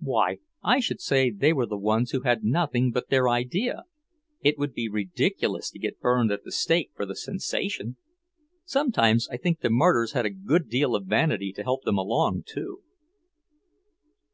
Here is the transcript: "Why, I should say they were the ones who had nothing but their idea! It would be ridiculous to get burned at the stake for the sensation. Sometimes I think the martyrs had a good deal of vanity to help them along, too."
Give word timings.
"Why, 0.00 0.36
I 0.62 0.80
should 0.80 1.00
say 1.00 1.30
they 1.30 1.54
were 1.54 1.64
the 1.64 1.78
ones 1.78 2.10
who 2.10 2.20
had 2.20 2.44
nothing 2.44 2.90
but 2.90 3.08
their 3.08 3.26
idea! 3.26 3.84
It 4.42 4.58
would 4.58 4.74
be 4.74 4.86
ridiculous 4.86 5.70
to 5.70 5.78
get 5.78 5.98
burned 5.98 6.30
at 6.30 6.44
the 6.44 6.52
stake 6.52 6.90
for 6.94 7.06
the 7.06 7.16
sensation. 7.16 7.96
Sometimes 8.66 9.28
I 9.30 9.38
think 9.38 9.60
the 9.60 9.70
martyrs 9.70 10.12
had 10.12 10.26
a 10.26 10.30
good 10.30 10.68
deal 10.68 10.94
of 10.94 11.06
vanity 11.06 11.54
to 11.54 11.62
help 11.62 11.84
them 11.84 11.96
along, 11.96 12.42
too." 12.44 12.82